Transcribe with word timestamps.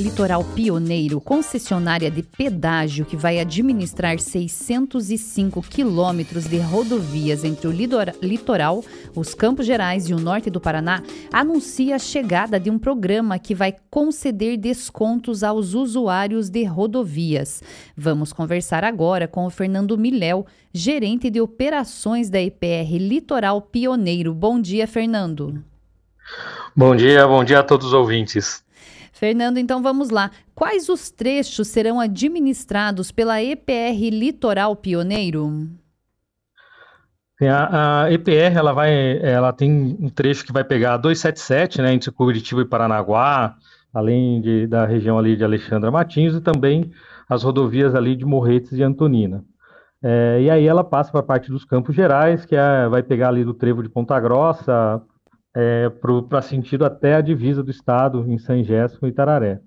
Litoral 0.00 0.42
Pioneiro, 0.54 1.20
concessionária 1.20 2.10
de 2.10 2.22
pedágio 2.22 3.04
que 3.04 3.18
vai 3.18 3.38
administrar 3.38 4.18
605 4.18 5.60
quilômetros 5.60 6.46
de 6.46 6.56
rodovias 6.56 7.44
entre 7.44 7.68
o 7.68 7.70
litoral, 7.70 8.82
os 9.14 9.34
Campos 9.34 9.66
Gerais 9.66 10.08
e 10.08 10.14
o 10.14 10.18
norte 10.18 10.48
do 10.48 10.58
Paraná, 10.58 11.02
anuncia 11.30 11.96
a 11.96 11.98
chegada 11.98 12.58
de 12.58 12.70
um 12.70 12.78
programa 12.78 13.38
que 13.38 13.54
vai 13.54 13.76
conceder 13.90 14.56
descontos 14.56 15.44
aos 15.44 15.74
usuários 15.74 16.48
de 16.48 16.64
rodovias. 16.64 17.62
Vamos 17.94 18.32
conversar 18.32 18.84
agora 18.84 19.28
com 19.28 19.44
o 19.44 19.50
Fernando 19.50 19.98
Miléu, 19.98 20.46
gerente 20.72 21.28
de 21.28 21.42
operações 21.42 22.30
da 22.30 22.40
EPR 22.40 22.96
Litoral 22.96 23.60
Pioneiro. 23.60 24.32
Bom 24.32 24.58
dia, 24.58 24.86
Fernando. 24.86 25.62
Bom 26.74 26.96
dia, 26.96 27.28
bom 27.28 27.44
dia 27.44 27.58
a 27.58 27.62
todos 27.62 27.88
os 27.88 27.92
ouvintes. 27.92 28.64
Fernando, 29.20 29.58
então 29.58 29.82
vamos 29.82 30.08
lá. 30.08 30.30
Quais 30.54 30.88
os 30.88 31.10
trechos 31.10 31.68
serão 31.68 32.00
administrados 32.00 33.12
pela 33.12 33.42
EPR 33.42 34.08
Litoral 34.10 34.74
Pioneiro? 34.74 35.68
A, 37.42 38.04
a, 38.04 38.12
EPR 38.12 38.56
ela 38.56 38.72
vai, 38.72 39.18
ela 39.18 39.52
tem 39.52 39.94
um 40.00 40.08
trecho 40.08 40.42
que 40.46 40.54
vai 40.54 40.64
pegar 40.64 40.94
a 40.94 40.96
277, 40.96 41.82
né, 41.82 41.92
entre 41.92 42.10
Curitiba 42.10 42.62
e 42.62 42.64
Paranaguá, 42.64 43.56
além 43.92 44.40
de, 44.40 44.66
da 44.66 44.86
região 44.86 45.18
ali 45.18 45.36
de 45.36 45.44
Alexandra 45.44 45.90
Martins 45.90 46.32
e 46.32 46.40
também 46.40 46.90
as 47.28 47.42
rodovias 47.42 47.94
ali 47.94 48.16
de 48.16 48.24
Morretes 48.24 48.72
e 48.72 48.82
Antonina. 48.82 49.44
É, 50.02 50.40
e 50.40 50.48
aí 50.48 50.66
ela 50.66 50.82
passa 50.82 51.10
para 51.10 51.20
a 51.20 51.24
parte 51.24 51.50
dos 51.50 51.66
Campos 51.66 51.94
Gerais, 51.94 52.46
que 52.46 52.56
é, 52.56 52.88
vai 52.88 53.02
pegar 53.02 53.28
ali 53.28 53.44
do 53.44 53.52
Trevo 53.52 53.82
de 53.82 53.90
Ponta 53.90 54.18
Grossa, 54.18 55.02
é, 55.54 55.88
para 56.28 56.42
sentido 56.42 56.84
até 56.84 57.14
a 57.14 57.20
divisa 57.20 57.62
do 57.62 57.70
estado, 57.70 58.24
em 58.30 58.38
São 58.38 58.62
Jéssico 58.62 59.06
e 59.06 59.10
Itararé. 59.10 59.60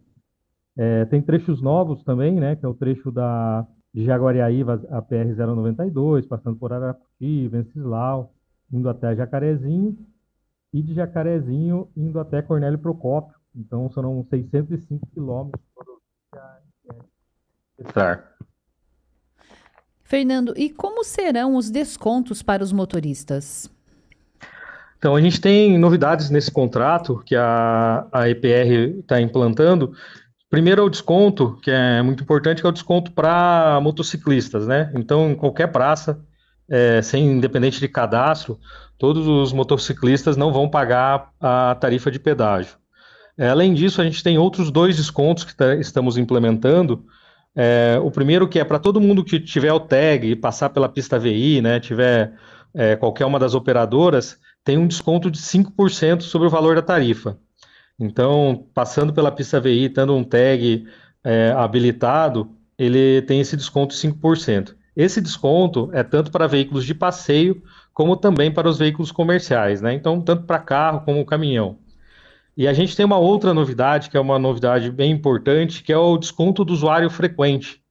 É, 0.76 1.06
tem 1.06 1.22
trechos 1.22 1.62
novos 1.62 2.04
também, 2.04 2.40
né, 2.40 2.56
que 2.56 2.66
é 2.66 2.70
o 2.70 2.74
trecho 2.74 3.12
da, 3.12 3.68
de 3.94 4.04
Jaguariaíva, 4.04 4.82
a 4.90 5.02
PR-092, 5.02 6.28
passando 6.28 6.58
por 6.58 6.74
Araputi, 6.74 7.48
Venceslau, 7.48 8.34
indo 8.72 8.90
até 8.90 9.16
Jacarezinho, 9.16 9.98
e 10.74 10.82
de 10.82 10.94
Jacarezinho 10.96 11.88
indo 11.96 12.20
até 12.20 12.42
Cornélio 12.42 12.80
Procópio. 12.80 13.36
Então, 13.56 13.88
serão 13.92 14.26
605 14.28 15.06
quilômetros 15.14 15.62
Fernando, 20.04 20.54
e 20.58 20.70
como 20.72 21.04
serão 21.04 21.56
os 21.56 21.70
descontos 21.70 22.42
para 22.42 22.64
os 22.64 22.72
motoristas? 22.72 23.70
Então, 25.04 25.18
a 25.18 25.22
gente 25.22 25.42
tem 25.42 25.78
novidades 25.78 26.30
nesse 26.30 26.50
contrato 26.50 27.22
que 27.26 27.36
a, 27.36 28.08
a 28.10 28.30
EPR 28.30 29.00
está 29.02 29.20
implantando. 29.20 29.92
Primeiro 30.50 30.82
é 30.82 30.86
o 30.86 30.90
desconto, 30.90 31.60
que 31.62 31.70
é 31.70 32.02
muito 32.02 32.24
importante, 32.24 32.62
que 32.62 32.66
é 32.66 32.70
o 32.70 32.72
desconto 32.72 33.12
para 33.12 33.82
motociclistas, 33.84 34.66
né? 34.66 34.94
Então, 34.96 35.32
em 35.32 35.36
qualquer 35.36 35.68
praça, 35.68 36.22
é, 36.70 37.02
sem 37.02 37.26
independente 37.26 37.82
de 37.82 37.90
cadastro, 37.90 38.58
todos 38.98 39.28
os 39.28 39.52
motociclistas 39.52 40.38
não 40.38 40.54
vão 40.54 40.70
pagar 40.70 41.32
a 41.38 41.76
tarifa 41.76 42.10
de 42.10 42.18
pedágio. 42.18 42.78
É, 43.38 43.50
além 43.50 43.74
disso, 43.74 44.00
a 44.00 44.06
gente 44.06 44.24
tem 44.24 44.38
outros 44.38 44.72
dois 44.72 44.96
descontos 44.96 45.44
que 45.44 45.54
tá, 45.54 45.76
estamos 45.76 46.18
implementando. 46.18 47.04
É, 47.54 48.00
o 48.02 48.10
primeiro 48.10 48.48
que 48.48 48.58
é 48.58 48.64
para 48.64 48.80
todo 48.80 49.02
mundo 49.02 49.22
que 49.22 49.38
tiver 49.38 49.74
o 49.74 49.82
tag 49.82 50.32
e 50.32 50.34
passar 50.34 50.70
pela 50.70 50.88
pista 50.88 51.20
VI, 51.20 51.62
né, 51.62 51.82
tiver 51.82 52.32
é, 52.74 52.96
qualquer 52.96 53.26
uma 53.26 53.38
das 53.38 53.54
operadoras, 53.54 54.40
tem 54.64 54.78
um 54.78 54.88
desconto 54.88 55.30
de 55.30 55.40
5% 55.40 56.22
sobre 56.22 56.48
o 56.48 56.52
valor 56.52 56.76
da 56.76 56.82
tarifa. 56.82 57.38
Então, 58.00 58.68
passando 58.74 59.14
pela 59.14 59.32
pista 59.32 59.60
VI, 59.60 59.90
tendo 59.90 60.16
um 60.16 60.24
tag 60.24 60.86
é, 61.24 61.52
habilitado, 61.52 62.50
ele 62.78 63.22
tem 63.24 63.40
esse 63.40 63.56
desconto 63.56 63.94
de 63.94 64.02
5%. 64.02 64.76
Esse 64.96 65.22
desconto 65.22 65.90
é 65.94 66.04
tanto 66.04 66.32
para 66.32 66.48
veículos 66.48 66.86
de 66.86 66.94
passeio, 66.94 67.62
como 67.94 68.16
também 68.16 68.52
para 68.52 68.68
os 68.68 68.78
veículos 68.78 69.12
comerciais, 69.12 69.82
né? 69.82 69.94
Então, 69.94 70.22
tanto 70.22 70.44
para 70.44 70.60
carro 70.60 71.02
como 71.02 71.26
caminhão. 71.26 71.78
E 72.56 72.68
a 72.68 72.74
gente 72.74 72.96
tem 72.96 73.06
uma 73.06 73.18
outra 73.18 73.54
novidade, 73.54 74.10
que 74.10 74.18
é 74.18 74.20
uma 74.20 74.38
novidade 74.38 74.92
bem 74.92 75.12
importante, 75.12 75.82
que 75.82 75.92
é 75.92 75.98
o 75.98 76.18
desconto 76.18 76.64
do 76.64 76.74
usuário 76.74 77.10
frequente, 77.10 77.82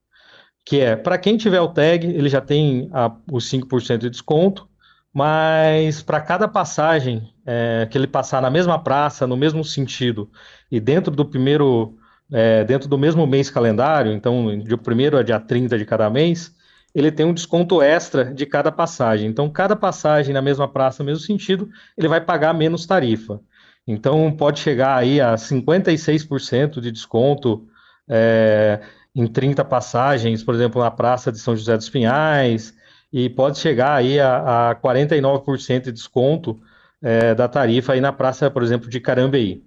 que 0.65 0.79
é, 0.79 0.95
para 0.95 1.19
quem 1.19 1.37
tiver 1.37 1.61
o 1.61 1.69
tag, 1.69 2.07
ele 2.07 2.29
já 2.29 2.41
tem 2.41 2.89
a, 2.93 3.13
os 3.31 3.51
5% 3.51 3.99
de 3.99 4.11
desconto, 4.11 4.69
mas 5.13 6.03
para 6.03 6.21
cada 6.21 6.49
passagem 6.49 7.33
é, 7.45 7.87
que 7.91 7.99
ele 7.99 8.07
passar 8.07 8.41
na 8.41 8.51
mesma 8.51 8.83
praça, 8.83 9.27
no 9.27 9.37
mesmo 9.37 9.65
sentido, 9.65 10.31
e 10.71 10.81
dentro 10.81 11.15
do 11.15 11.25
primeiro, 11.25 11.97
é, 12.33 12.65
dentro 12.65 12.89
do 12.89 12.97
mesmo 12.97 13.27
mês 13.27 13.51
calendário, 13.51 14.13
então 14.13 14.59
de 14.59 14.75
1 14.75 15.17
a 15.19 15.23
dia 15.23 15.39
30 15.41 15.77
de 15.79 15.85
cada 15.85 16.09
mês, 16.09 16.55
ele 16.95 17.11
tem 17.11 17.27
um 17.27 17.35
desconto 17.35 17.81
extra 17.83 18.25
de 18.33 18.45
cada 18.47 18.71
passagem. 18.71 19.29
Então, 19.29 19.49
cada 19.51 19.75
passagem 19.75 20.35
na 20.35 20.43
mesma 20.43 20.69
praça, 20.69 21.03
no 21.03 21.07
mesmo 21.07 21.25
sentido, 21.25 21.69
ele 21.97 22.09
vai 22.09 22.21
pagar 22.21 22.53
menos 22.53 22.87
tarifa. 22.87 23.41
Então, 23.87 24.31
pode 24.31 24.61
chegar 24.61 24.97
aí 24.97 25.21
a 25.21 25.35
56% 25.35 26.81
de 26.81 26.93
desconto 26.93 27.67
é, 28.09 28.81
em 29.15 29.27
30 29.27 29.65
passagens, 29.65 30.43
por 30.45 30.55
exemplo, 30.55 30.83
na 30.83 30.91
Praça 30.91 31.33
de 31.33 31.39
São 31.39 31.57
José 31.57 31.77
dos 31.77 31.89
Pinhais, 31.89 32.75
e 33.13 33.29
pode 33.29 33.59
chegar 33.59 33.95
aí 33.95 34.19
a, 34.19 34.71
a 34.71 34.75
49% 34.77 35.83
de 35.83 35.93
desconto 35.93 36.59
é, 37.03 37.35
da 37.35 37.47
tarifa 37.47 37.93
aí 37.93 38.01
na 38.01 38.13
praça, 38.13 38.51
por 38.51 38.63
exemplo, 38.63 38.89
de 38.89 39.01
Carambeí. 39.01 39.63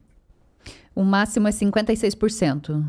O 0.95 1.03
máximo 1.03 1.47
é 1.47 1.51
56%. 1.51 2.83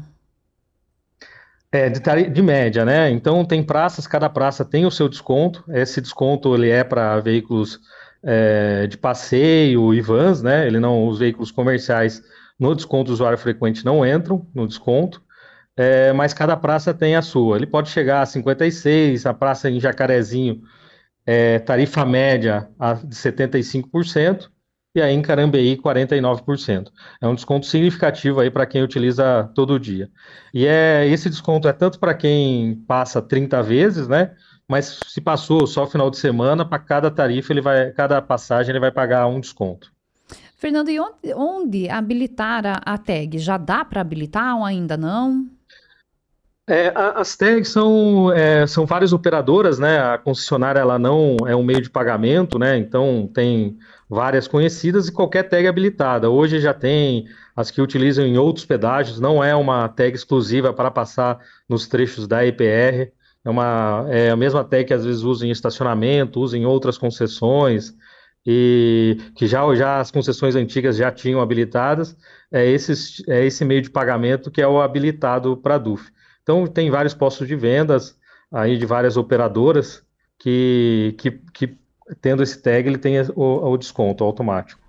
É, 1.72 1.90
de, 1.90 2.00
de, 2.30 2.42
média, 2.42 2.84
né? 2.84 3.10
Então 3.10 3.44
tem 3.44 3.62
praças, 3.62 4.06
cada 4.06 4.30
praça 4.30 4.64
tem 4.64 4.86
o 4.86 4.90
seu 4.90 5.08
desconto. 5.08 5.64
Esse 5.68 6.00
desconto 6.00 6.54
ele 6.54 6.70
é 6.70 6.84
para 6.84 7.20
veículos 7.20 7.80
é, 8.22 8.86
de 8.86 8.96
passeio 8.96 9.92
e 9.92 10.00
vans, 10.00 10.42
né? 10.42 10.66
Ele 10.66 10.78
não, 10.78 11.06
os 11.06 11.18
veículos 11.18 11.50
comerciais 11.50 12.22
no 12.58 12.74
desconto 12.74 13.08
do 13.08 13.12
usuário 13.12 13.36
frequente 13.36 13.84
não 13.84 14.06
entram 14.06 14.46
no 14.54 14.66
desconto 14.66 15.20
é, 15.76 16.12
mas 16.12 16.32
cada 16.32 16.56
praça 16.56 16.94
tem 16.94 17.14
a 17.16 17.22
sua. 17.22 17.56
Ele 17.56 17.66
pode 17.66 17.90
chegar 17.90 18.22
a 18.22 18.26
56, 18.26 19.26
a 19.26 19.34
praça 19.34 19.70
em 19.70 19.78
Jacarezinho, 19.78 20.62
é, 21.26 21.58
tarifa 21.58 22.04
média 22.04 22.68
de 23.04 23.14
75%, 23.14 24.48
e 24.94 25.02
aí 25.02 25.14
em 25.14 25.20
Carambeí 25.20 25.76
49%. 25.76 26.90
É 27.20 27.28
um 27.28 27.34
desconto 27.34 27.66
significativo 27.66 28.40
aí 28.40 28.50
para 28.50 28.64
quem 28.64 28.82
utiliza 28.82 29.50
todo 29.54 29.78
dia. 29.78 30.10
E 30.54 30.66
é 30.66 31.06
esse 31.06 31.28
desconto 31.28 31.68
é 31.68 31.72
tanto 31.72 32.00
para 32.00 32.14
quem 32.14 32.76
passa 32.88 33.20
30 33.20 33.62
vezes, 33.62 34.08
né? 34.08 34.34
Mas 34.66 34.98
se 35.06 35.20
passou 35.20 35.66
só 35.66 35.86
final 35.86 36.10
de 36.10 36.16
semana, 36.16 36.64
para 36.64 36.78
cada 36.78 37.10
tarifa 37.10 37.52
ele 37.52 37.60
vai, 37.60 37.90
cada 37.92 38.20
passagem 38.22 38.70
ele 38.70 38.80
vai 38.80 38.90
pagar 38.90 39.26
um 39.26 39.38
desconto. 39.38 39.92
Fernando, 40.56 40.88
e 40.88 40.98
onde, 40.98 41.34
onde 41.34 41.88
habilitar 41.90 42.66
a, 42.66 42.80
a 42.84 42.96
tag? 42.96 43.38
Já 43.38 43.58
dá 43.58 43.84
para 43.84 44.00
habilitar 44.00 44.56
ou 44.56 44.64
ainda 44.64 44.96
não? 44.96 45.46
É, 46.68 46.92
as 46.96 47.36
tags 47.36 47.68
são, 47.68 48.32
é, 48.32 48.66
são 48.66 48.84
várias 48.86 49.12
operadoras, 49.12 49.78
né? 49.78 50.00
A 50.00 50.18
concessionária 50.18 50.80
ela 50.80 50.98
não 50.98 51.36
é 51.46 51.54
um 51.54 51.62
meio 51.62 51.80
de 51.80 51.88
pagamento, 51.88 52.58
né? 52.58 52.76
Então 52.76 53.30
tem 53.32 53.78
várias 54.08 54.48
conhecidas 54.48 55.06
e 55.06 55.12
qualquer 55.12 55.44
tag 55.44 55.66
habilitada. 55.68 56.28
Hoje 56.28 56.58
já 56.58 56.74
tem 56.74 57.26
as 57.54 57.70
que 57.70 57.80
utilizam 57.80 58.26
em 58.26 58.36
outros 58.36 58.66
pedágios, 58.66 59.20
não 59.20 59.42
é 59.44 59.54
uma 59.54 59.88
tag 59.88 60.16
exclusiva 60.16 60.72
para 60.72 60.90
passar 60.90 61.38
nos 61.68 61.86
trechos 61.86 62.26
da 62.26 62.44
EPR. 62.44 63.12
É, 63.44 63.50
uma, 63.50 64.04
é 64.08 64.30
a 64.30 64.36
mesma 64.36 64.64
tag 64.64 64.86
que 64.86 64.94
às 64.94 65.04
vezes 65.04 65.22
usa 65.22 65.46
em 65.46 65.50
estacionamento, 65.50 66.40
usa 66.40 66.58
em 66.58 66.66
outras 66.66 66.98
concessões, 66.98 67.94
e 68.44 69.18
que 69.36 69.46
já, 69.46 69.72
já 69.76 70.00
as 70.00 70.10
concessões 70.10 70.56
antigas 70.56 70.96
já 70.96 71.12
tinham 71.12 71.40
habilitadas. 71.40 72.16
É 72.50 72.66
esse, 72.66 73.22
é 73.28 73.44
esse 73.46 73.64
meio 73.64 73.82
de 73.82 73.90
pagamento 73.90 74.50
que 74.50 74.60
é 74.60 74.66
o 74.66 74.80
habilitado 74.80 75.56
para 75.56 75.76
a 75.76 75.78
DUF. 75.78 76.15
Então, 76.46 76.64
tem 76.64 76.88
vários 76.92 77.12
postos 77.12 77.48
de 77.48 77.56
vendas 77.56 78.16
aí 78.52 78.78
de 78.78 78.86
várias 78.86 79.16
operadoras 79.16 80.04
que, 80.38 81.12
que, 81.18 81.32
que 81.52 81.76
tendo 82.20 82.40
esse 82.40 82.62
tag, 82.62 82.88
ele 82.88 82.98
tem 82.98 83.20
o, 83.34 83.68
o 83.68 83.76
desconto 83.76 84.22
automático. 84.22 84.80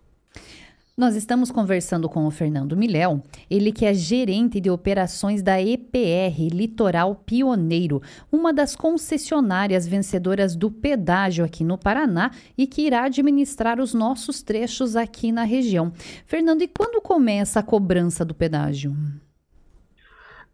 Nós 0.95 1.15
estamos 1.15 1.49
conversando 1.49 2.07
com 2.07 2.27
o 2.27 2.31
Fernando 2.31 2.77
Miléu, 2.77 3.23
ele 3.49 3.71
que 3.71 3.85
é 3.85 3.93
gerente 3.93 4.61
de 4.61 4.69
operações 4.69 5.41
da 5.41 5.59
EPR 5.59 6.47
Litoral 6.51 7.15
Pioneiro, 7.15 8.03
uma 8.31 8.53
das 8.53 8.75
concessionárias 8.75 9.87
vencedoras 9.87 10.55
do 10.55 10.69
pedágio 10.69 11.43
aqui 11.43 11.63
no 11.63 11.75
Paraná 11.75 12.29
e 12.55 12.67
que 12.67 12.83
irá 12.83 13.05
administrar 13.05 13.79
os 13.79 13.95
nossos 13.95 14.43
trechos 14.43 14.95
aqui 14.95 15.31
na 15.31 15.43
região. 15.43 15.91
Fernando, 16.23 16.61
e 16.61 16.67
quando 16.67 17.01
começa 17.01 17.59
a 17.59 17.63
cobrança 17.63 18.23
do 18.23 18.35
pedágio? 18.35 18.95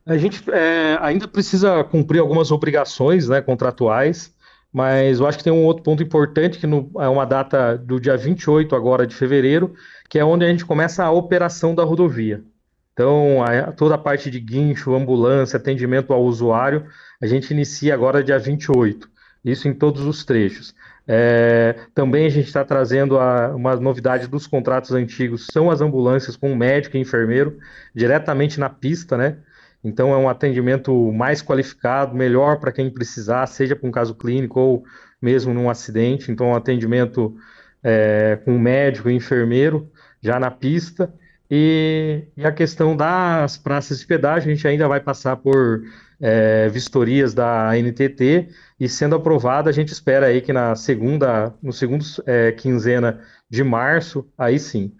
A 0.05 0.17
gente 0.17 0.43
é, 0.51 0.97
ainda 1.01 1.27
precisa 1.27 1.83
cumprir 1.83 2.19
algumas 2.19 2.51
obrigações 2.51 3.29
né, 3.29 3.41
contratuais, 3.41 4.35
mas 4.71 5.19
eu 5.19 5.27
acho 5.27 5.37
que 5.37 5.43
tem 5.43 5.53
um 5.53 5.63
outro 5.63 5.83
ponto 5.83 6.03
importante, 6.03 6.57
que 6.57 6.67
no, 6.67 6.91
é 6.99 7.07
uma 7.07 7.25
data 7.25 7.77
do 7.77 7.99
dia 7.99 8.17
28 8.17 8.75
agora 8.75 9.07
de 9.07 9.15
fevereiro, 9.15 9.73
que 10.09 10.19
é 10.19 10.25
onde 10.25 10.43
a 10.43 10.49
gente 10.49 10.65
começa 10.65 11.03
a 11.03 11.11
operação 11.11 11.73
da 11.73 11.83
rodovia. 11.83 12.43
Então, 12.91 13.43
a, 13.43 13.71
toda 13.71 13.95
a 13.95 13.97
parte 13.97 14.29
de 14.29 14.39
guincho, 14.39 14.93
ambulância, 14.93 15.57
atendimento 15.57 16.11
ao 16.11 16.23
usuário, 16.23 16.85
a 17.21 17.25
gente 17.25 17.51
inicia 17.51 17.93
agora 17.93 18.23
dia 18.23 18.37
28, 18.37 19.09
isso 19.45 19.67
em 19.67 19.73
todos 19.73 20.05
os 20.05 20.25
trechos. 20.25 20.75
É, 21.07 21.75
também 21.93 22.25
a 22.25 22.29
gente 22.29 22.47
está 22.47 22.63
trazendo 22.63 23.19
a, 23.19 23.55
uma 23.55 23.75
novidade 23.75 24.27
dos 24.27 24.47
contratos 24.47 24.91
antigos, 24.91 25.47
são 25.51 25.69
as 25.69 25.81
ambulâncias 25.81 26.35
com 26.35 26.55
médico 26.55 26.97
e 26.97 26.99
enfermeiro 26.99 27.57
diretamente 27.93 28.59
na 28.59 28.69
pista, 28.69 29.17
né? 29.17 29.37
Então 29.83 30.13
é 30.13 30.17
um 30.17 30.29
atendimento 30.29 31.11
mais 31.11 31.41
qualificado, 31.41 32.15
melhor 32.15 32.59
para 32.59 32.71
quem 32.71 32.89
precisar, 32.89 33.45
seja 33.47 33.75
para 33.75 33.87
um 33.87 33.91
caso 33.91 34.15
clínico 34.15 34.59
ou 34.59 34.83
mesmo 35.21 35.53
num 35.53 35.69
acidente. 35.69 36.31
Então, 36.31 36.47
um 36.47 36.55
atendimento 36.55 37.35
é, 37.83 38.39
com 38.43 38.57
médico 38.57 39.09
e 39.09 39.13
enfermeiro 39.13 39.89
já 40.21 40.39
na 40.39 40.51
pista. 40.51 41.13
E, 41.51 42.23
e, 42.35 42.45
a 42.45 42.51
questão 42.51 42.95
das 42.95 43.57
praças 43.57 43.99
de 43.99 44.07
pedágio, 44.07 44.49
a 44.49 44.55
gente 44.55 44.67
ainda 44.67 44.87
vai 44.87 44.99
passar 44.99 45.35
por 45.35 45.83
é, 46.19 46.67
vistorias 46.69 47.33
da 47.33 47.71
NTT 47.77 48.49
e 48.79 48.89
sendo 48.89 49.15
aprovada, 49.15 49.69
a 49.69 49.73
gente 49.73 49.89
espera 49.91 50.27
aí 50.27 50.41
que 50.41 50.53
na 50.53 50.75
segunda, 50.75 51.53
no 51.61 51.73
segundo 51.73 52.03
é, 52.25 52.51
quinzena 52.53 53.21
de 53.49 53.63
março, 53.63 54.27
aí 54.37 54.57
sim. 54.57 54.93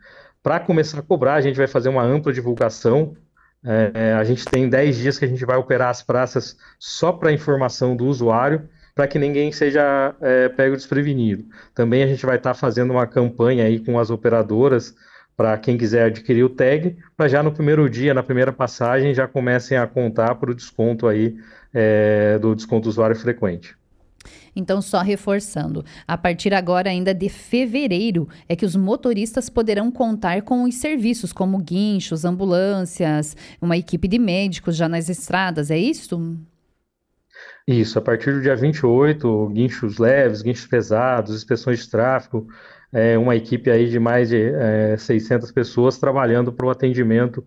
Para 0.44 0.60
começar 0.60 1.00
a 1.00 1.02
cobrar, 1.02 1.36
a 1.36 1.42
gente 1.42 1.56
vai 1.56 1.68
fazer 1.68 1.90
uma 1.90 2.04
ampla 2.04 2.34
divulgação. 2.34 3.16
É, 3.65 4.13
a 4.13 4.24
gente 4.24 4.45
tem 4.45 4.68
10 4.68 4.98
dias 4.98 5.18
que 5.18 5.25
a 5.25 5.27
gente 5.27 5.45
vai 5.45 5.57
operar 5.57 5.89
as 5.89 6.01
praças 6.01 6.57
só 6.77 7.12
para 7.12 7.31
informação 7.31 7.95
do 7.95 8.06
usuário, 8.06 8.68
para 8.94 9.07
que 9.07 9.18
ninguém 9.18 9.51
seja 9.51 10.13
é, 10.21 10.50
pego 10.50 10.75
desprevenido. 10.75 11.45
Também 11.74 12.04
a 12.04 12.07
gente 12.07 12.25
vai 12.25 12.38
estar 12.38 12.51
tá 12.51 12.60
fazendo 12.60 12.92
uma 12.92 13.07
campanha 13.07 13.63
aí 13.65 13.80
com 13.80 13.98
as 13.98 14.10
operadoras 14.10 14.94
para 15.36 15.57
quem 15.57 15.77
quiser 15.77 16.06
adquirir 16.06 16.44
o 16.44 16.50
tag, 16.50 16.95
para 17.18 17.27
já 17.27 17.42
no 17.42 17.51
primeiro 17.51 17.89
dia, 17.89 18.13
na 18.13 18.21
primeira 18.21 18.54
passagem, 18.54 19.15
já 19.15 19.27
comecem 19.27 19.77
a 19.77 19.88
contar 19.88 20.36
para 20.36 20.51
o 20.51 20.56
desconto 20.56 21.07
aí 21.07 21.36
é, 21.74 22.38
do 22.38 22.54
desconto 22.54 22.88
usuário 22.88 23.15
frequente. 23.15 23.75
Então, 24.56 24.82
só 24.82 25.02
reforçando, 25.02 25.84
a 26.08 26.18
partir 26.18 26.54
agora 26.54 26.90
ainda 26.90 27.14
de 27.14 27.30
fevereiro 27.30 28.28
é 28.48 28.56
que 28.56 28.66
os 28.66 28.76
motoristas 28.76 29.50
poderão 29.50 29.92
contar 29.92 30.42
com 30.44 30.64
os 30.64 30.76
serviços 30.76 31.34
como 31.34 31.58
guinchos, 31.58 32.26
ambulâncias, 32.26 33.36
uma 33.62 33.78
equipe 33.78 34.08
de 34.08 34.20
médicos 34.20 34.76
já 34.76 34.88
nas 34.88 35.10
estradas, 35.10 35.72
é 35.72 35.78
isso? 35.78 36.38
Isso, 37.68 37.98
a 37.98 38.02
partir 38.02 38.34
do 38.34 38.42
dia 38.42 38.56
28, 38.56 39.50
guinchos 39.50 39.98
leves, 39.98 40.42
guinchos 40.42 40.68
pesados, 40.68 41.36
inspeções 41.36 41.80
de 41.80 41.90
tráfego, 41.90 42.48
é, 42.92 43.18
uma 43.18 43.36
equipe 43.36 43.72
aí 43.72 43.90
de 43.90 44.00
mais 44.00 44.30
de 44.30 44.52
é, 44.54 44.98
600 44.98 45.52
pessoas 45.52 45.98
trabalhando 45.98 46.52
para 46.52 46.66
o 46.66 46.70
atendimento 46.70 47.44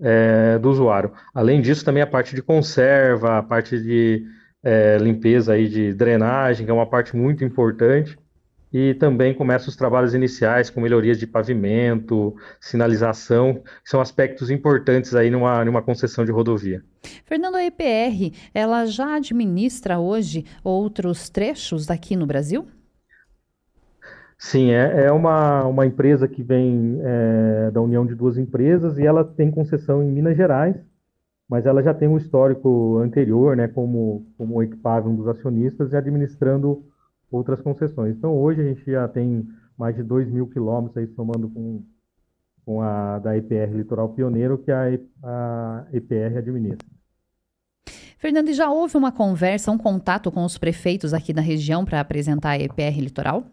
é, 0.00 0.58
do 0.58 0.70
usuário. 0.70 1.12
Além 1.32 1.60
disso, 1.60 1.84
também 1.84 2.02
a 2.02 2.06
parte 2.06 2.34
de 2.34 2.42
conserva, 2.42 3.38
a 3.38 3.42
parte 3.42 3.80
de 3.80 4.26
é, 4.62 4.98
limpeza 4.98 5.52
aí 5.54 5.68
de 5.68 5.92
drenagem, 5.94 6.64
que 6.64 6.70
é 6.70 6.74
uma 6.74 6.86
parte 6.86 7.16
muito 7.16 7.44
importante, 7.44 8.18
e 8.72 8.94
também 8.94 9.34
começa 9.34 9.68
os 9.68 9.76
trabalhos 9.76 10.14
iniciais 10.14 10.70
com 10.70 10.80
melhorias 10.80 11.18
de 11.18 11.26
pavimento, 11.26 12.34
sinalização, 12.60 13.54
que 13.82 13.90
são 13.90 14.00
aspectos 14.00 14.50
importantes 14.50 15.14
aí 15.14 15.30
numa, 15.30 15.64
numa 15.64 15.82
concessão 15.82 16.24
de 16.24 16.30
rodovia. 16.30 16.82
Fernando, 17.24 17.56
a 17.56 17.64
EPR, 17.64 18.32
ela 18.54 18.86
já 18.86 19.16
administra 19.16 19.98
hoje 19.98 20.44
outros 20.62 21.28
trechos 21.28 21.86
daqui 21.86 22.14
no 22.14 22.26
Brasil? 22.26 22.66
Sim, 24.38 24.70
é, 24.70 25.06
é 25.06 25.12
uma, 25.12 25.66
uma 25.66 25.84
empresa 25.84 26.26
que 26.26 26.42
vem 26.42 26.98
é, 27.02 27.70
da 27.72 27.80
união 27.80 28.06
de 28.06 28.14
duas 28.14 28.38
empresas 28.38 28.96
e 28.98 29.04
ela 29.04 29.22
tem 29.22 29.50
concessão 29.50 30.02
em 30.02 30.10
Minas 30.10 30.34
Gerais, 30.34 30.76
mas 31.50 31.66
ela 31.66 31.82
já 31.82 31.92
tem 31.92 32.06
um 32.06 32.16
histórico 32.16 32.98
anterior, 32.98 33.56
né, 33.56 33.66
como, 33.66 34.24
como 34.38 34.62
equipável 34.62 35.10
um 35.10 35.16
dos 35.16 35.26
acionistas 35.26 35.92
e 35.92 35.96
administrando 35.96 36.84
outras 37.28 37.60
concessões. 37.60 38.16
Então, 38.16 38.32
hoje 38.38 38.60
a 38.60 38.64
gente 38.64 38.88
já 38.88 39.08
tem 39.08 39.48
mais 39.76 39.96
de 39.96 40.04
2 40.04 40.30
mil 40.30 40.46
quilômetros 40.46 40.96
aí 40.96 41.08
somando 41.08 41.50
com, 41.50 41.82
com 42.64 42.80
a 42.80 43.18
da 43.18 43.36
EPR 43.36 43.74
Litoral 43.74 44.10
Pioneiro, 44.10 44.58
que 44.58 44.70
a, 44.70 44.84
a 45.24 45.86
EPR 45.92 46.38
administra. 46.38 46.88
Fernando, 48.16 48.52
já 48.52 48.70
houve 48.70 48.96
uma 48.96 49.10
conversa, 49.10 49.72
um 49.72 49.78
contato 49.78 50.30
com 50.30 50.44
os 50.44 50.56
prefeitos 50.56 51.12
aqui 51.12 51.32
da 51.32 51.42
região 51.42 51.84
para 51.84 51.98
apresentar 51.98 52.50
a 52.50 52.58
EPR 52.58 53.00
Litoral? 53.00 53.44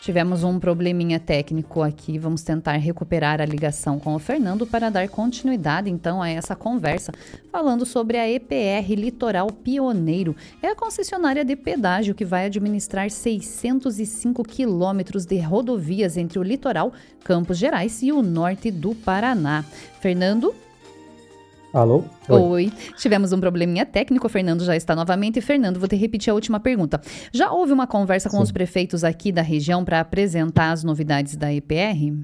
Tivemos 0.00 0.44
um 0.44 0.60
probleminha 0.60 1.18
técnico 1.18 1.82
aqui, 1.82 2.20
vamos 2.20 2.42
tentar 2.42 2.74
recuperar 2.76 3.40
a 3.40 3.44
ligação 3.44 3.98
com 3.98 4.14
o 4.14 4.18
Fernando 4.20 4.64
para 4.64 4.90
dar 4.90 5.08
continuidade 5.08 5.90
então 5.90 6.22
a 6.22 6.28
essa 6.28 6.54
conversa, 6.54 7.10
falando 7.50 7.84
sobre 7.84 8.16
a 8.16 8.30
EPR 8.30 8.92
Litoral 8.94 9.48
Pioneiro. 9.50 10.36
É 10.62 10.68
a 10.68 10.76
concessionária 10.76 11.44
de 11.44 11.56
pedágio 11.56 12.14
que 12.14 12.24
vai 12.24 12.46
administrar 12.46 13.10
605 13.10 14.44
quilômetros 14.44 15.26
de 15.26 15.36
rodovias 15.40 16.16
entre 16.16 16.38
o 16.38 16.44
litoral, 16.44 16.92
Campos 17.24 17.58
Gerais 17.58 18.00
e 18.00 18.12
o 18.12 18.22
norte 18.22 18.70
do 18.70 18.94
Paraná. 18.94 19.64
Fernando, 20.00 20.54
Alô? 21.72 22.04
Oi. 22.28 22.40
Oi. 22.40 22.72
Tivemos 22.96 23.32
um 23.32 23.40
probleminha 23.40 23.84
técnico, 23.84 24.26
o 24.26 24.30
Fernando 24.30 24.64
já 24.64 24.74
está 24.74 24.96
novamente. 24.96 25.40
Fernando, 25.40 25.78
vou 25.78 25.88
te 25.88 25.96
repetir 25.96 26.30
a 26.30 26.34
última 26.34 26.58
pergunta. 26.58 27.00
Já 27.32 27.50
houve 27.50 27.72
uma 27.72 27.86
conversa 27.86 28.30
com 28.30 28.38
Sim. 28.38 28.42
os 28.42 28.52
prefeitos 28.52 29.04
aqui 29.04 29.30
da 29.30 29.42
região 29.42 29.84
para 29.84 30.00
apresentar 30.00 30.70
as 30.70 30.82
novidades 30.82 31.36
da 31.36 31.52
EPR? 31.52 32.14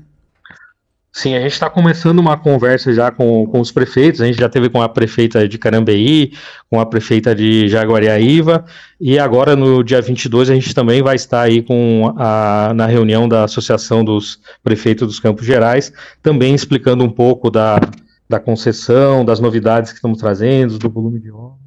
Sim, 1.17 1.37
a 1.37 1.41
gente 1.41 1.53
está 1.53 1.71
começando 1.71 2.19
uma 2.19 2.37
conversa 2.37 2.93
já 2.93 3.09
com, 3.09 3.47
com 3.47 3.61
os 3.61 3.71
prefeitos. 3.71 4.21
A 4.21 4.27
gente 4.27 4.37
já 4.37 4.49
teve 4.49 4.69
com 4.69 4.83
a 4.83 4.89
prefeita 4.89 5.47
de 5.47 5.59
Carambeí, 5.59 6.33
com 6.69 6.81
a 6.81 6.87
prefeita 6.87 7.33
de 7.33 7.69
Jaguariaíva, 7.69 8.65
e 9.01 9.17
agora 9.17 9.55
no 9.55 9.85
dia 9.85 10.01
22 10.01 10.51
a 10.51 10.55
gente 10.55 10.75
também 10.75 11.03
vai 11.03 11.15
estar 11.15 11.43
aí 11.43 11.63
com 11.63 12.13
a, 12.17 12.73
na 12.75 12.87
reunião 12.87 13.29
da 13.29 13.45
Associação 13.45 14.05
dos 14.05 14.41
Prefeitos 14.61 15.07
dos 15.07 15.21
Campos 15.21 15.47
Gerais, 15.47 15.93
também 16.21 16.53
explicando 16.53 17.05
um 17.05 17.11
pouco 17.11 17.49
da, 17.49 17.79
da 18.35 18.41
concessão, 18.41 19.25
das 19.25 19.39
novidades 19.39 19.93
que 19.93 19.97
estamos 19.97 20.19
trazendo, 20.19 20.79
do 20.79 20.91
volume 20.91 21.21
de 21.21 21.31
obra, 21.31 21.59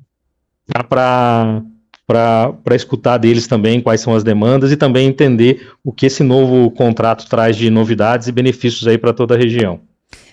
para 0.87 1.63
para 2.05 2.73
escutar 2.73 3.17
deles 3.17 3.47
também 3.47 3.81
quais 3.81 3.99
são 3.99 4.15
as 4.15 4.23
demandas 4.23 4.71
e 4.71 4.77
também 4.77 5.09
entender 5.09 5.73
o 5.83 5.91
que 5.91 6.05
esse 6.05 6.23
novo 6.23 6.71
contrato 6.71 7.27
traz 7.27 7.57
de 7.57 7.69
novidades 7.69 8.29
e 8.29 8.31
benefícios 8.31 8.87
aí 8.87 8.97
para 8.97 9.11
toda 9.11 9.35
a 9.35 9.37
região. 9.37 9.81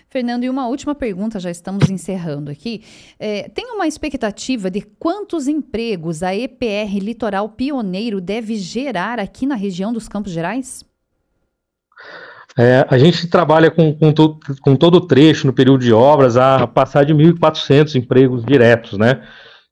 Fernando, 0.09 0.45
e 0.45 0.49
uma 0.49 0.69
última 0.69 0.95
pergunta, 0.95 1.41
já 1.41 1.51
estamos 1.51 1.91
encerrando 1.91 2.49
aqui. 2.49 2.85
É, 3.19 3.49
tem 3.49 3.73
uma 3.73 3.89
expectativa 3.89 4.71
de 4.71 4.83
quantos 4.83 5.49
empregos 5.49 6.23
a 6.23 6.33
EPR 6.33 6.97
Litoral 7.01 7.49
Pioneiro 7.49 8.21
deve 8.21 8.55
gerar 8.55 9.19
aqui 9.19 9.45
na 9.45 9.57
região 9.57 9.93
dos 9.93 10.07
Campos 10.07 10.31
Gerais? 10.31 10.85
É, 12.57 12.87
a 12.89 12.97
gente 12.97 13.27
trabalha 13.27 13.71
com, 13.71 13.93
com, 13.93 14.13
to, 14.13 14.39
com, 14.61 14.77
todo 14.77 14.97
o 14.97 15.07
trecho 15.07 15.47
no 15.47 15.53
período 15.53 15.81
de 15.81 15.93
obras 15.93 16.37
a 16.37 16.67
passar 16.67 17.05
de 17.05 17.13
1.400 17.13 17.97
empregos 17.97 18.45
diretos, 18.45 18.97
né? 18.97 19.23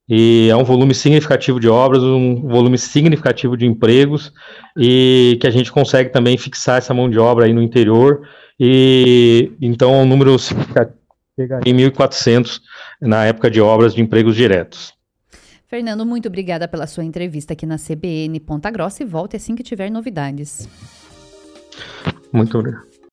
E 0.08 0.48
é 0.50 0.56
um 0.56 0.64
volume 0.64 0.94
significativo 0.94 1.60
de 1.60 1.68
obras, 1.68 2.02
um 2.02 2.48
volume 2.48 2.76
significativo 2.76 3.56
de 3.56 3.66
empregos, 3.66 4.32
e 4.76 5.38
que 5.40 5.46
a 5.46 5.50
gente 5.50 5.70
consegue 5.70 6.10
também 6.10 6.36
fixar 6.36 6.78
essa 6.78 6.92
mão 6.92 7.08
de 7.08 7.18
obra 7.18 7.46
aí 7.46 7.52
no 7.52 7.62
interior, 7.62 8.28
e 8.58 9.52
então 9.60 10.02
o 10.02 10.04
número 10.04 10.36
chega 10.38 11.60
em 11.64 11.74
1.400 11.74 12.60
na 13.00 13.24
época 13.24 13.48
de 13.48 13.60
obras 13.60 13.94
de 13.94 14.02
empregos 14.02 14.34
diretos. 14.34 14.92
Fernando, 15.66 16.04
muito 16.04 16.28
obrigada 16.28 16.68
pela 16.68 16.86
sua 16.86 17.04
entrevista 17.04 17.54
aqui 17.54 17.64
na 17.64 17.78
CBN 17.78 18.38
Ponta 18.40 18.70
Grossa 18.70 19.02
e 19.02 19.06
volte 19.06 19.36
assim 19.36 19.54
que 19.54 19.62
tiver 19.62 19.88
novidades. 19.88 20.68
Muito 22.32 22.58
obrigado. 22.58 22.91